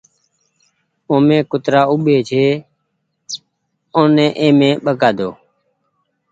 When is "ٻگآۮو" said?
4.83-5.29